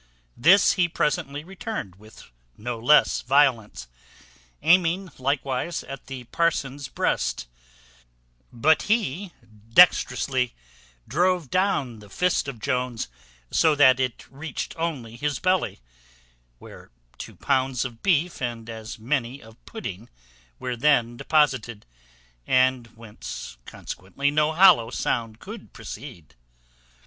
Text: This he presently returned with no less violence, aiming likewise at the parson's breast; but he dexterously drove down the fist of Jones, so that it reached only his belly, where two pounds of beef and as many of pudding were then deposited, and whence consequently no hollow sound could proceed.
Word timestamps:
This 0.35 0.73
he 0.73 0.89
presently 0.89 1.43
returned 1.43 1.97
with 1.97 2.23
no 2.57 2.79
less 2.79 3.21
violence, 3.21 3.87
aiming 4.63 5.11
likewise 5.19 5.83
at 5.83 6.07
the 6.07 6.23
parson's 6.23 6.87
breast; 6.87 7.45
but 8.51 8.81
he 8.89 9.31
dexterously 9.71 10.55
drove 11.07 11.51
down 11.51 11.99
the 11.99 12.09
fist 12.09 12.47
of 12.47 12.57
Jones, 12.59 13.09
so 13.51 13.75
that 13.75 13.99
it 13.99 14.25
reached 14.31 14.73
only 14.75 15.17
his 15.17 15.37
belly, 15.37 15.81
where 16.57 16.89
two 17.19 17.35
pounds 17.35 17.85
of 17.85 18.01
beef 18.01 18.41
and 18.41 18.71
as 18.71 18.97
many 18.97 19.39
of 19.39 19.63
pudding 19.67 20.09
were 20.57 20.75
then 20.75 21.15
deposited, 21.15 21.85
and 22.47 22.87
whence 22.97 23.57
consequently 23.67 24.31
no 24.31 24.51
hollow 24.53 24.89
sound 24.89 25.39
could 25.39 25.73
proceed. 25.73 26.33